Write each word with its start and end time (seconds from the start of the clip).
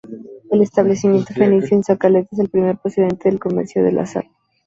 El 0.49 0.63
establecimiento 0.63 1.31
fenicio 1.35 1.77
en 1.77 1.83
sa 1.83 1.95
Caleta 1.95 2.29
es 2.31 2.39
el 2.39 2.49
primer 2.49 2.75
precedente 2.79 3.29
de 3.29 3.37
comercio 3.37 3.83
de 3.83 4.03
sal. 4.07 4.27